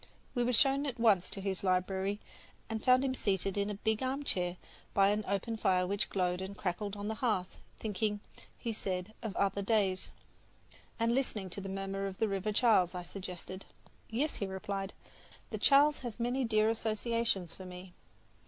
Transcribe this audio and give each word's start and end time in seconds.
We 0.33 0.43
were 0.43 0.51
shown 0.51 0.87
at 0.87 0.99
once 0.99 1.29
to 1.29 1.39
his 1.41 1.63
library 1.63 2.19
where 2.67 2.77
we 2.79 2.83
found 2.83 3.05
him 3.05 3.13
seated 3.13 3.55
in 3.55 3.69
a 3.69 3.75
big 3.75 4.01
armchair 4.01 4.57
by 4.95 5.09
an 5.09 5.23
open 5.27 5.57
fire 5.57 5.85
which 5.85 6.09
glowed 6.09 6.41
and 6.41 6.57
crackled 6.57 6.95
on 6.95 7.07
the 7.07 7.13
hearth, 7.21 7.55
thinking, 7.77 8.19
he 8.57 8.73
said, 8.73 9.13
of 9.21 9.35
other 9.35 9.61
days. 9.61 10.09
"And 10.99 11.13
listening 11.13 11.51
to 11.51 11.61
the 11.61 11.69
murmur 11.69 12.07
of 12.07 12.17
the 12.17 12.27
River 12.27 12.51
Charles," 12.51 12.95
I 12.95 13.03
suggested. 13.03 13.63
"Yes," 14.09 14.37
he 14.37 14.47
replied, 14.47 14.93
"the 15.51 15.59
Charles 15.59 15.99
has 15.99 16.19
many 16.19 16.45
dear 16.45 16.67
associations 16.67 17.53
for 17.53 17.65
me." 17.67 17.93